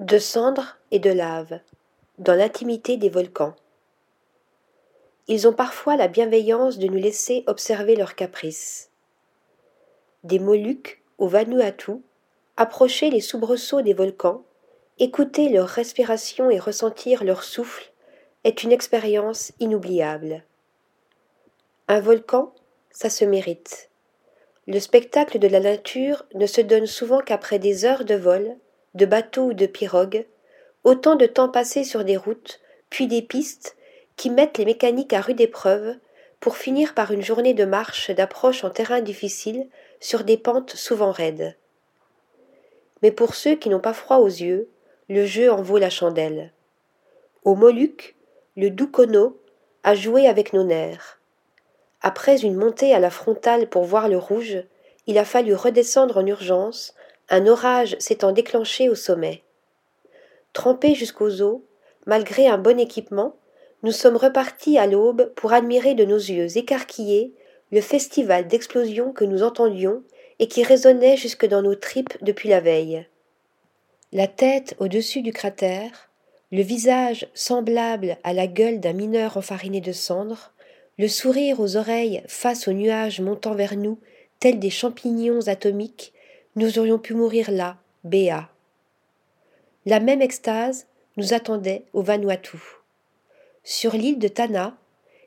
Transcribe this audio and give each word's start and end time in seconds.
De 0.00 0.18
cendres 0.18 0.78
et 0.90 0.98
de 0.98 1.10
lave, 1.10 1.60
dans 2.16 2.32
l'intimité 2.32 2.96
des 2.96 3.10
volcans. 3.10 3.54
Ils 5.28 5.46
ont 5.46 5.52
parfois 5.52 5.94
la 5.96 6.08
bienveillance 6.08 6.78
de 6.78 6.86
nous 6.86 6.96
laisser 6.96 7.44
observer 7.46 7.96
leurs 7.96 8.14
caprices. 8.14 8.88
Des 10.24 10.38
Moluques 10.38 11.02
au 11.18 11.28
Vanuatu, 11.28 11.96
approcher 12.56 13.10
les 13.10 13.20
soubresauts 13.20 13.82
des 13.82 13.92
volcans, 13.92 14.42
écouter 14.98 15.50
leur 15.50 15.68
respiration 15.68 16.48
et 16.48 16.58
ressentir 16.58 17.22
leur 17.22 17.44
souffle 17.44 17.92
est 18.44 18.62
une 18.62 18.72
expérience 18.72 19.52
inoubliable. 19.60 20.44
Un 21.88 22.00
volcan, 22.00 22.54
ça 22.90 23.10
se 23.10 23.26
mérite. 23.26 23.90
Le 24.66 24.80
spectacle 24.80 25.38
de 25.38 25.48
la 25.48 25.60
nature 25.60 26.24
ne 26.34 26.46
se 26.46 26.62
donne 26.62 26.86
souvent 26.86 27.20
qu'après 27.20 27.58
des 27.58 27.84
heures 27.84 28.06
de 28.06 28.14
vol, 28.14 28.56
de 28.94 29.06
bateaux 29.06 29.46
ou 29.46 29.54
de 29.54 29.66
pirogues, 29.66 30.26
autant 30.84 31.16
de 31.16 31.26
temps 31.26 31.48
passé 31.48 31.84
sur 31.84 32.04
des 32.04 32.16
routes, 32.16 32.60
puis 32.88 33.06
des 33.06 33.22
pistes, 33.22 33.76
qui 34.16 34.30
mettent 34.30 34.58
les 34.58 34.64
mécaniques 34.64 35.12
à 35.12 35.20
rude 35.20 35.40
épreuve, 35.40 35.96
pour 36.40 36.56
finir 36.56 36.94
par 36.94 37.12
une 37.12 37.22
journée 37.22 37.54
de 37.54 37.64
marche 37.64 38.10
d'approche 38.10 38.64
en 38.64 38.70
terrain 38.70 39.00
difficile 39.00 39.68
sur 40.00 40.24
des 40.24 40.38
pentes 40.38 40.74
souvent 40.74 41.12
raides. 41.12 41.56
Mais 43.02 43.12
pour 43.12 43.34
ceux 43.34 43.54
qui 43.54 43.68
n'ont 43.68 43.80
pas 43.80 43.92
froid 43.92 44.16
aux 44.16 44.26
yeux, 44.26 44.68
le 45.08 45.26
jeu 45.26 45.52
en 45.52 45.62
vaut 45.62 45.78
la 45.78 45.90
chandelle. 45.90 46.52
Au 47.44 47.54
Moluques, 47.54 48.16
le 48.56 48.70
doux 48.70 48.88
cono 48.88 49.38
a 49.82 49.94
joué 49.94 50.26
avec 50.26 50.52
nos 50.52 50.64
nerfs. 50.64 51.18
Après 52.02 52.40
une 52.40 52.56
montée 52.56 52.94
à 52.94 52.98
la 52.98 53.10
frontale 53.10 53.68
pour 53.68 53.84
voir 53.84 54.08
le 54.08 54.18
rouge, 54.18 54.62
il 55.06 55.18
a 55.18 55.24
fallu 55.24 55.54
redescendre 55.54 56.18
en 56.18 56.26
urgence, 56.26 56.94
un 57.30 57.46
orage 57.46 57.96
s'étant 57.98 58.32
déclenché 58.32 58.88
au 58.88 58.94
sommet. 58.94 59.42
Trempés 60.52 60.94
jusqu'aux 60.94 61.40
os, 61.40 61.60
malgré 62.06 62.48
un 62.48 62.58
bon 62.58 62.78
équipement, 62.78 63.36
nous 63.82 63.92
sommes 63.92 64.16
repartis 64.16 64.78
à 64.78 64.86
l'aube 64.86 65.32
pour 65.36 65.52
admirer 65.52 65.94
de 65.94 66.04
nos 66.04 66.18
yeux 66.18 66.58
écarquillés 66.58 67.32
le 67.70 67.80
festival 67.80 68.48
d'explosions 68.48 69.12
que 69.12 69.24
nous 69.24 69.42
entendions 69.42 70.02
et 70.38 70.48
qui 70.48 70.64
résonnait 70.64 71.16
jusque 71.16 71.46
dans 71.46 71.62
nos 71.62 71.76
tripes 71.76 72.16
depuis 72.20 72.48
la 72.48 72.60
veille. 72.60 73.06
La 74.12 74.26
tête 74.26 74.74
au-dessus 74.80 75.22
du 75.22 75.32
cratère, 75.32 76.10
le 76.50 76.62
visage 76.62 77.28
semblable 77.32 78.16
à 78.24 78.32
la 78.32 78.48
gueule 78.48 78.80
d'un 78.80 78.92
mineur 78.92 79.36
enfariné 79.36 79.80
de 79.80 79.92
cendres, 79.92 80.52
le 80.98 81.06
sourire 81.06 81.60
aux 81.60 81.76
oreilles 81.76 82.22
face 82.26 82.66
aux 82.66 82.72
nuages 82.72 83.20
montant 83.20 83.54
vers 83.54 83.76
nous 83.76 84.00
tels 84.40 84.58
des 84.58 84.70
champignons 84.70 85.46
atomiques, 85.46 86.12
nous 86.56 86.78
aurions 86.78 86.98
pu 86.98 87.14
mourir 87.14 87.50
là, 87.50 87.78
béats. 88.04 88.50
La 89.86 90.00
même 90.00 90.20
extase 90.20 90.86
nous 91.16 91.32
attendait 91.32 91.84
au 91.92 92.02
Vanuatu. 92.02 92.58
Sur 93.62 93.94
l'île 93.94 94.18
de 94.18 94.28
Tana, 94.28 94.76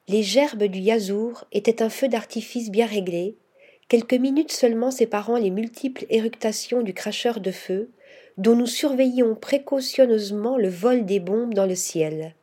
les 0.08 0.24
gerbes 0.24 0.66
du 0.66 0.80
Yazour 0.80 1.46
étaient 1.52 1.82
un 1.82 1.90
feu 1.90 2.08
d'artifice 2.08 2.70
bien 2.70 2.86
réglé, 2.86 3.38
quelques 3.88 4.14
minutes 4.14 4.52
seulement 4.52 4.92
séparant 4.92 5.38
les 5.38 5.50
multiples 5.50 6.06
éructations 6.10 6.82
du 6.82 6.94
cracheur 6.94 7.40
de 7.40 7.52
feu, 7.52 7.90
dont 8.38 8.56
nous 8.56 8.68
surveillions 8.68 9.36
précautionneusement 9.36 10.58
le 10.58 10.70
vol 10.70 11.06
des 11.06 11.20
bombes 11.20 11.54
dans 11.54 11.66
le 11.66 11.76
ciel. 11.76 12.36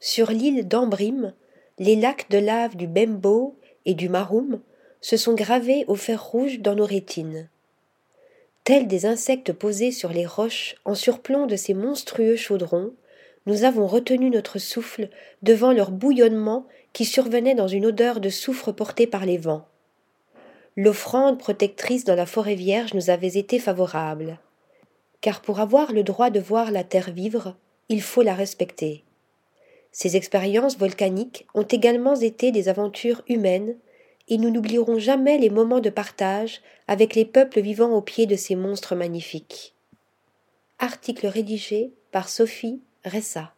Sur 0.00 0.30
l'île 0.30 0.66
d'Ambrim, 0.66 1.34
les 1.78 1.94
lacs 1.94 2.30
de 2.30 2.38
lave 2.38 2.76
du 2.76 2.86
Bembo 2.86 3.56
et 3.84 3.94
du 3.94 4.08
Maroum 4.08 4.60
se 5.00 5.16
sont 5.16 5.34
gravés 5.34 5.84
au 5.86 5.94
fer 5.94 6.24
rouge 6.24 6.60
dans 6.60 6.74
nos 6.74 6.86
rétines. 6.86 7.48
Tels 8.64 8.86
des 8.86 9.06
insectes 9.06 9.52
posés 9.52 9.90
sur 9.90 10.10
les 10.10 10.24
roches 10.24 10.76
en 10.84 10.94
surplomb 10.94 11.46
de 11.46 11.56
ces 11.56 11.74
monstrueux 11.74 12.36
chaudrons, 12.36 12.92
nous 13.46 13.64
avons 13.64 13.88
retenu 13.88 14.30
notre 14.30 14.58
souffle 14.58 15.08
devant 15.42 15.72
leur 15.72 15.90
bouillonnement 15.90 16.66
qui 16.92 17.04
survenait 17.04 17.56
dans 17.56 17.66
une 17.66 17.86
odeur 17.86 18.20
de 18.20 18.28
soufre 18.28 18.70
portée 18.70 19.08
par 19.08 19.26
les 19.26 19.36
vents. 19.36 19.66
L'offrande 20.76 21.38
protectrice 21.38 22.04
dans 22.04 22.14
la 22.14 22.24
forêt 22.24 22.54
vierge 22.54 22.94
nous 22.94 23.10
avait 23.10 23.36
été 23.36 23.58
favorable. 23.58 24.38
Car 25.20 25.42
pour 25.42 25.58
avoir 25.58 25.92
le 25.92 26.04
droit 26.04 26.30
de 26.30 26.40
voir 26.40 26.70
la 26.70 26.84
terre 26.84 27.10
vivre, 27.10 27.56
il 27.88 28.00
faut 28.00 28.22
la 28.22 28.34
respecter. 28.34 29.02
Ces 29.90 30.16
expériences 30.16 30.78
volcaniques 30.78 31.46
ont 31.54 31.62
également 31.64 32.14
été 32.14 32.52
des 32.52 32.68
aventures 32.68 33.22
humaines, 33.28 33.76
et 34.32 34.38
nous 34.38 34.48
n'oublierons 34.48 34.98
jamais 34.98 35.36
les 35.36 35.50
moments 35.50 35.80
de 35.80 35.90
partage 35.90 36.62
avec 36.88 37.14
les 37.14 37.26
peuples 37.26 37.60
vivant 37.60 37.90
au 37.90 38.00
pied 38.00 38.24
de 38.24 38.34
ces 38.34 38.56
monstres 38.56 38.94
magnifiques. 38.94 39.74
Article 40.78 41.26
rédigé 41.26 41.92
par 42.12 42.30
Sophie 42.30 42.80
Ressa. 43.04 43.52